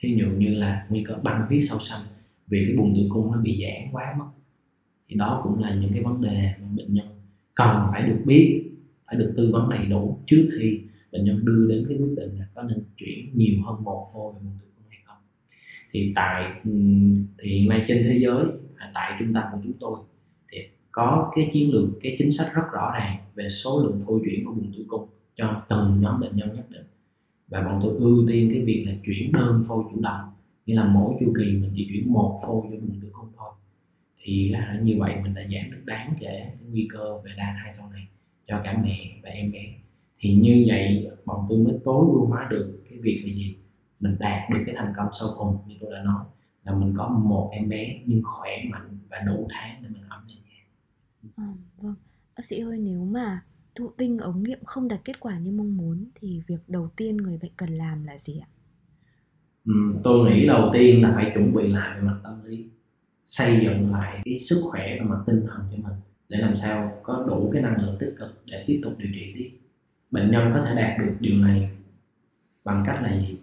Ví 0.03 0.15
dụ 0.19 0.27
như 0.27 0.47
là 0.47 0.85
nguy 0.89 1.03
cơ 1.03 1.15
băng 1.23 1.47
huyết 1.47 1.61
sau 1.69 1.79
sanh, 1.79 2.01
vì 2.47 2.65
cái 2.67 2.77
buồng 2.77 2.95
tử 2.95 3.01
cung 3.09 3.31
nó 3.31 3.37
bị 3.37 3.63
giãn 3.63 3.91
quá 3.91 4.15
mất 4.19 4.25
thì 5.07 5.15
đó 5.15 5.41
cũng 5.43 5.59
là 5.59 5.75
những 5.75 5.93
cái 5.93 6.03
vấn 6.03 6.21
đề 6.21 6.53
mà 6.61 6.67
bệnh 6.75 6.93
nhân 6.93 7.07
cần 7.55 7.87
phải 7.91 8.03
được 8.03 8.21
biết, 8.25 8.71
phải 9.05 9.15
được 9.15 9.33
tư 9.37 9.49
vấn 9.53 9.69
đầy 9.69 9.85
đủ 9.85 10.17
trước 10.27 10.49
khi 10.59 10.79
bệnh 11.11 11.25
nhân 11.25 11.45
đưa 11.45 11.67
đến 11.67 11.85
cái 11.89 11.97
quyết 11.97 12.13
định 12.17 12.39
là 12.39 12.45
có 12.55 12.63
nên 12.63 12.83
chuyển 12.97 13.29
nhiều 13.33 13.55
hơn 13.65 13.83
một 13.83 14.07
phôi 14.13 14.33
buồng 14.33 14.57
tử 14.61 14.67
cung 14.67 14.72
thì 15.93 16.11
tại 16.15 16.51
thì 17.39 17.49
hiện 17.49 17.69
nay 17.69 17.85
trên 17.87 18.03
thế 18.03 18.19
giới 18.21 18.45
à, 18.75 18.91
tại 18.93 19.11
trung 19.19 19.33
tâm 19.33 19.43
của 19.51 19.57
chúng 19.63 19.73
tôi 19.79 19.99
thì 20.51 20.57
có 20.91 21.31
cái 21.35 21.49
chiến 21.53 21.71
lược, 21.71 21.89
cái 22.01 22.15
chính 22.19 22.31
sách 22.31 22.47
rất 22.55 22.63
rõ 22.73 22.91
ràng 22.93 23.17
về 23.35 23.49
số 23.49 23.83
lượng 23.83 24.01
phôi 24.07 24.19
chuyển 24.25 24.45
của 24.45 24.53
buồng 24.53 24.71
tử 24.77 24.85
cung 24.87 25.07
cho 25.35 25.65
từng 25.69 25.99
nhóm 25.99 26.19
bệnh 26.19 26.35
nhân 26.35 26.55
nhất 26.55 26.65
định. 26.69 26.85
Và 27.47 27.61
bọn 27.61 27.79
tôi 27.83 27.95
ưu 27.97 28.27
tiên 28.27 28.49
cái 28.51 28.61
việc 28.61 28.85
là 28.87 28.93
chuyển 29.05 29.31
đơn 29.31 29.65
phôi 29.67 29.83
chủ 29.91 30.01
động, 30.01 30.29
nghĩa 30.65 30.75
là 30.75 30.85
mỗi 30.85 31.13
chu 31.19 31.33
kỳ 31.37 31.45
mình 31.45 31.71
chỉ 31.75 31.87
chuyển 31.93 32.13
một 32.13 32.39
phôi 32.45 32.61
cho 32.71 32.77
buồng 32.77 32.99
tử 33.01 33.09
cung 33.11 33.29
thôi. 33.37 33.51
Thì 34.21 34.51
à, 34.51 34.79
như 34.83 34.95
vậy 34.99 35.15
mình 35.23 35.33
đã 35.33 35.41
giảm 35.41 35.71
được 35.71 35.81
đáng 35.85 36.13
kể 36.19 36.39
cái 36.39 36.69
nguy 36.71 36.87
cơ 36.93 37.17
về 37.25 37.31
đa 37.37 37.55
thai 37.63 37.73
sau 37.73 37.89
này 37.89 38.07
cho 38.47 38.61
cả 38.63 38.81
mẹ 38.83 39.19
và 39.23 39.29
em 39.29 39.51
bé. 39.51 39.65
Thì 40.19 40.33
như 40.33 40.65
vậy, 40.67 41.07
bọn 41.25 41.45
tôi 41.49 41.57
mới 41.59 41.73
tối 41.83 42.05
ưu 42.07 42.25
hóa 42.25 42.47
được 42.49 42.79
cái 42.89 42.99
việc 42.99 43.21
là 43.25 43.33
gì? 43.33 43.55
Mình 44.03 44.15
đạt 44.19 44.49
được 44.49 44.63
cái 44.65 44.75
thành 44.77 44.93
công 44.97 45.07
sau 45.19 45.29
cùng 45.37 45.57
như 45.67 45.75
tôi 45.81 45.91
đã 45.93 46.03
nói 46.03 46.23
là 46.63 46.75
mình 46.75 46.93
có 46.97 47.07
một 47.07 47.49
em 47.53 47.69
bé 47.69 48.01
nhưng 48.05 48.21
khỏe 48.23 48.51
mạnh 48.71 48.99
và 49.09 49.17
đủ 49.27 49.47
tháng 49.51 49.83
để 49.83 49.89
mình 49.89 50.03
ấm 50.09 50.27
lên 50.27 50.37
nhà 50.49 50.63
à, 51.35 51.53
vâng. 51.77 51.95
Bác 52.35 52.45
sĩ 52.45 52.59
ơi, 52.59 52.77
nếu 52.77 53.05
mà 53.05 53.41
thụ 53.75 53.91
tinh 53.97 54.17
ống 54.17 54.43
nghiệm 54.43 54.59
không 54.65 54.87
đạt 54.87 54.99
kết 55.05 55.19
quả 55.19 55.39
như 55.39 55.51
mong 55.51 55.77
muốn 55.77 56.09
thì 56.15 56.41
việc 56.47 56.59
đầu 56.67 56.89
tiên 56.95 57.17
người 57.17 57.37
bệnh 57.41 57.51
cần 57.57 57.69
làm 57.69 58.03
là 58.03 58.17
gì 58.17 58.39
ạ? 58.39 58.47
Ừ, 59.65 59.73
tôi 60.03 60.29
nghĩ 60.29 60.47
đầu 60.47 60.69
tiên 60.73 61.03
là 61.03 61.11
phải 61.15 61.31
chuẩn 61.33 61.53
bị 61.53 61.67
lại 61.67 61.99
về 61.99 62.01
mặt 62.01 62.19
tâm 62.23 62.45
lý 62.45 62.69
xây 63.25 63.59
dựng 63.63 63.91
lại 63.91 64.21
cái 64.25 64.39
sức 64.39 64.61
khỏe 64.71 64.97
và 64.99 65.05
mặt 65.05 65.23
tinh 65.25 65.45
thần 65.47 65.67
cho 65.71 65.89
mình 65.89 65.99
để 66.29 66.37
làm 66.37 66.57
sao 66.57 66.99
có 67.03 67.25
đủ 67.27 67.49
cái 67.53 67.61
năng 67.61 67.81
lượng 67.81 67.97
tích 67.99 68.15
cực 68.19 68.43
để 68.45 68.63
tiếp 68.67 68.81
tục 68.83 68.93
điều 68.97 69.09
trị 69.13 69.33
tiếp. 69.37 69.51
Bệnh 70.11 70.31
nhân 70.31 70.51
có 70.53 70.65
thể 70.65 70.75
đạt 70.75 70.99
được 70.99 71.15
điều 71.19 71.35
này 71.35 71.69
bằng 72.63 72.83
cách 72.87 72.99
là 73.03 73.19
gì 73.19 73.37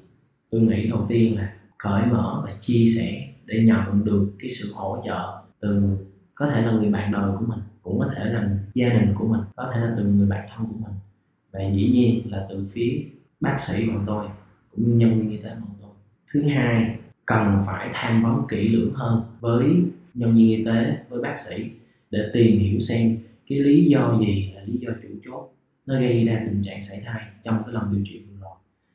tôi 0.51 0.61
nghĩ 0.61 0.89
đầu 0.89 1.07
tiên 1.09 1.37
là 1.37 1.53
cởi 1.79 2.07
mở 2.07 2.43
và 2.45 2.57
chia 2.61 2.87
sẻ 2.97 3.29
để 3.47 3.63
nhận 3.65 4.05
được 4.05 4.33
cái 4.39 4.51
sự 4.51 4.73
hỗ 4.75 5.03
trợ 5.07 5.43
từ 5.61 5.97
có 6.41 6.47
thể 6.47 6.63
là 6.63 6.73
người 6.73 6.91
bạn 6.91 7.13
đời 7.13 7.31
của 7.39 7.45
mình, 7.47 7.59
cũng 7.83 7.99
có 7.99 8.11
thể 8.17 8.25
là 8.25 8.51
gia 8.75 8.89
đình 8.89 9.15
của 9.15 9.29
mình, 9.29 9.41
có 9.57 9.71
thể 9.75 9.81
là 9.81 9.95
từ 9.97 10.05
người 10.05 10.29
bạn 10.29 10.49
thân 10.51 10.67
của 10.67 10.77
mình. 10.79 10.93
Và 11.53 11.61
dĩ 11.75 11.89
nhiên 11.89 12.33
là 12.33 12.47
từ 12.51 12.67
phía 12.73 13.03
bác 13.41 13.61
sĩ 13.61 13.87
bọn 13.89 14.05
tôi, 14.07 14.27
cũng 14.71 14.89
như 14.89 14.95
nhân 14.95 15.21
viên 15.21 15.31
y 15.31 15.37
tế 15.37 15.51
bọn 15.51 15.71
tôi. 15.81 15.91
Thứ 16.33 16.43
hai, 16.43 16.97
cần 17.27 17.63
phải 17.67 17.91
tham 17.93 18.23
vấn 18.23 18.47
kỹ 18.49 18.69
lưỡng 18.69 18.95
hơn 18.95 19.23
với 19.41 19.65
nhân 20.15 20.35
viên 20.35 20.49
y 20.49 20.65
tế, 20.65 20.97
với 21.09 21.21
bác 21.23 21.39
sĩ 21.39 21.71
để 22.11 22.31
tìm 22.33 22.59
hiểu 22.59 22.81
xem 22.81 23.19
cái 23.49 23.59
lý 23.59 23.85
do 23.85 24.19
gì 24.21 24.53
là 24.57 24.63
lý 24.67 24.79
do 24.79 24.91
chủ 25.03 25.09
chốt, 25.25 25.53
nó 25.87 26.01
gây 26.01 26.25
ra 26.27 26.43
tình 26.47 26.63
trạng 26.63 26.83
sảy 26.83 27.03
thai 27.05 27.23
trong 27.45 27.63
cái 27.65 27.75
lần 27.75 27.93
điều 27.93 28.03
trị 28.05 28.23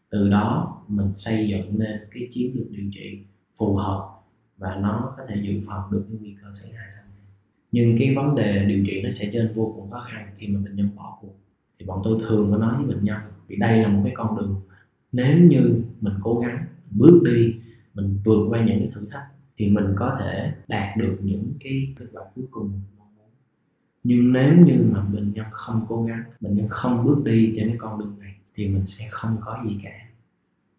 từ 0.10 0.30
đó 0.30 0.82
mình 0.88 1.14
xây 1.14 1.48
dựng 1.48 1.80
nên 1.80 2.00
cái 2.12 2.30
chiến 2.34 2.52
lược 2.56 2.72
điều 2.72 2.86
trị 2.94 3.20
phù 3.60 3.76
hợp 3.76 4.10
và 4.58 4.76
nó 4.76 5.14
có 5.18 5.26
thể 5.30 5.36
dự 5.42 5.62
phòng 5.68 5.92
được 5.92 6.06
cái 6.10 6.18
nguy 6.22 6.36
cơ 6.44 6.52
xảy 6.52 6.72
ra 6.72 6.82
sau 6.90 7.06
này. 7.10 7.28
Nhưng 7.72 7.96
cái 8.00 8.16
vấn 8.16 8.36
đề 8.36 8.66
điều 8.66 8.86
trị 8.88 9.02
nó 9.04 9.10
sẽ 9.10 9.30
trên 9.34 9.54
vô 9.54 9.74
cùng 9.76 9.92
khó 9.92 10.00
khăn 10.00 10.28
khi 10.36 10.48
mà 10.48 10.60
bệnh 10.64 10.76
nhân 10.76 10.90
bỏ 10.96 11.18
cuộc. 11.22 11.36
Thì 11.80 11.86
bọn 11.86 12.02
tôi 12.04 12.22
thường 12.28 12.52
có 12.52 12.58
nói 12.58 12.76
với 12.78 12.96
bệnh 12.96 13.06
nhân 13.06 13.20
vì 13.48 13.56
đây 13.56 13.84
là 13.84 13.88
một 13.88 14.02
cái 14.04 14.14
con 14.16 14.38
đường 14.38 14.62
nếu 15.16 15.38
như 15.38 15.82
mình 16.02 16.14
cố 16.22 16.40
gắng 16.40 16.66
bước 16.92 17.22
đi, 17.26 17.56
mình 17.94 18.20
vượt 18.24 18.48
qua 18.50 18.66
những 18.66 18.80
cái 18.80 18.92
thử 18.96 19.06
thách 19.12 19.26
thì 19.58 19.70
mình 19.70 19.86
có 19.96 20.18
thể 20.20 20.52
đạt 20.68 20.98
được 20.98 21.18
những 21.24 21.54
cái 21.60 21.94
kết 22.00 22.06
quả 22.14 22.24
cuối 22.36 22.46
cùng 22.52 22.82
mong 22.98 23.16
muốn. 23.16 23.30
Nhưng 24.04 24.34
nếu 24.34 24.54
như 24.66 24.86
mà 24.92 25.02
bệnh 25.02 25.34
nhân 25.34 25.46
không 25.52 25.86
cố 25.90 26.04
gắng, 26.04 26.24
bệnh 26.42 26.58
nhân 26.58 26.68
không 26.70 27.06
bước 27.06 27.22
đi 27.26 27.54
trên 27.56 27.68
cái 27.68 27.78
con 27.78 28.00
đường 28.00 28.16
này 28.20 28.35
thì 28.56 28.68
mình 28.68 28.88
sẽ 28.88 29.08
không 29.12 29.38
có 29.46 29.64
gì 29.68 29.78
cả 29.84 30.06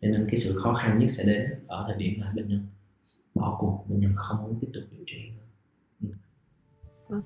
cho 0.03 0.09
nên 0.09 0.29
cái 0.31 0.41
sự 0.41 0.59
khó 0.59 0.75
khăn 0.75 0.99
nhất 0.99 1.11
sẽ 1.11 1.25
đến 1.27 1.65
ở 1.67 1.85
thời 1.89 1.97
điểm 1.97 2.21
là 2.21 2.33
bệnh 2.37 2.49
nhân 2.49 2.67
bỏ 3.35 3.57
cuộc 3.61 3.85
bệnh 3.89 4.01
nhân 4.01 4.13
không 4.17 4.43
muốn 4.43 4.59
tiếp 4.61 4.69
tục 4.75 4.85
điều 4.91 5.05
trị 5.07 5.31
nữa 5.31 5.45
ừ. 6.03 6.09
vâng. 7.09 7.23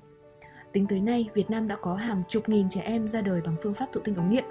Tính 0.73 0.87
tới 0.87 0.99
nay, 0.99 1.29
Việt 1.33 1.49
Nam 1.49 1.67
đã 1.67 1.75
có 1.81 1.95
hàng 1.95 2.23
chục 2.27 2.49
nghìn 2.49 2.69
trẻ 2.69 2.81
em 2.81 3.07
ra 3.07 3.21
đời 3.21 3.41
bằng 3.45 3.55
phương 3.63 3.73
pháp 3.73 3.85
thụ 3.93 4.01
tinh 4.03 4.15
ống 4.15 4.29
nghiệm. 4.29 4.43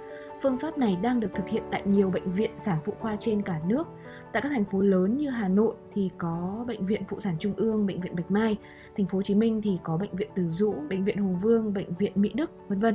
Phương 0.43 0.59
pháp 0.59 0.79
này 0.79 0.97
đang 1.03 1.21
được 1.21 1.33
thực 1.35 1.49
hiện 1.49 1.63
tại 1.71 1.83
nhiều 1.87 2.11
bệnh 2.11 2.33
viện 2.33 2.51
sản 2.59 2.79
phụ 2.85 2.93
khoa 2.99 3.17
trên 3.17 3.43
cả 3.43 3.61
nước. 3.67 3.87
Tại 4.33 4.43
các 4.43 4.49
thành 4.49 4.65
phố 4.65 4.81
lớn 4.81 5.17
như 5.17 5.31
Hà 5.31 5.49
Nội 5.49 5.75
thì 5.93 6.11
có 6.19 6.65
bệnh 6.69 6.87
viện 6.87 7.03
phụ 7.09 7.21
sản 7.21 7.37
Trung 7.39 7.55
ương, 7.57 7.87
bệnh 7.87 8.01
viện 8.01 8.17
Bạch 8.17 8.31
Mai, 8.31 8.57
thành 8.97 9.07
phố 9.07 9.19
Hồ 9.19 9.23
Chí 9.23 9.35
Minh 9.35 9.63
thì 9.63 9.79
có 9.83 9.97
bệnh 9.97 10.17
viện 10.17 10.31
Từ 10.35 10.49
Dũ, 10.49 10.75
bệnh 10.89 11.05
viện 11.05 11.19
Hùng 11.19 11.39
Vương, 11.41 11.75
bệnh 11.75 11.95
viện 11.95 12.13
Mỹ 12.15 12.33
Đức, 12.35 12.51
vân 12.69 12.79
vân. 12.79 12.95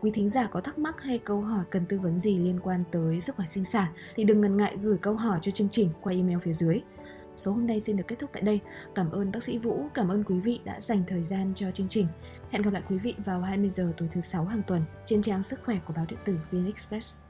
Quý 0.00 0.10
thính 0.10 0.30
giả 0.30 0.46
có 0.46 0.60
thắc 0.60 0.78
mắc 0.78 1.02
hay 1.02 1.18
câu 1.18 1.40
hỏi 1.40 1.64
cần 1.70 1.86
tư 1.86 1.98
vấn 1.98 2.18
gì 2.18 2.38
liên 2.38 2.60
quan 2.62 2.84
tới 2.92 3.20
sức 3.20 3.36
khỏe 3.36 3.46
sinh 3.46 3.64
sản 3.64 3.92
thì 4.16 4.24
đừng 4.24 4.40
ngần 4.40 4.56
ngại 4.56 4.76
gửi 4.82 4.98
câu 5.02 5.14
hỏi 5.14 5.38
cho 5.42 5.50
chương 5.50 5.68
trình 5.68 5.90
qua 6.00 6.12
email 6.12 6.38
phía 6.38 6.52
dưới. 6.52 6.80
Số 7.36 7.52
hôm 7.52 7.66
nay 7.66 7.80
xin 7.80 7.96
được 7.96 8.04
kết 8.08 8.18
thúc 8.18 8.30
tại 8.32 8.42
đây. 8.42 8.60
Cảm 8.94 9.10
ơn 9.10 9.32
bác 9.32 9.42
sĩ 9.42 9.58
Vũ, 9.58 9.86
cảm 9.94 10.08
ơn 10.08 10.24
quý 10.24 10.40
vị 10.40 10.60
đã 10.64 10.80
dành 10.80 11.02
thời 11.06 11.24
gian 11.24 11.52
cho 11.54 11.70
chương 11.70 11.88
trình. 11.88 12.06
Hẹn 12.50 12.62
gặp 12.62 12.72
lại 12.72 12.82
quý 12.88 12.98
vị 12.98 13.14
vào 13.24 13.40
20 13.40 13.68
giờ 13.68 13.92
tối 13.96 14.08
thứ 14.12 14.20
sáu 14.20 14.44
hàng 14.44 14.62
tuần 14.66 14.82
trên 15.06 15.22
trang 15.22 15.42
sức 15.42 15.60
khỏe 15.64 15.78
của 15.86 15.92
báo 15.96 16.06
điện 16.08 16.18
tử 16.24 16.38
VnExpress. 16.50 16.66
Express. 16.66 17.27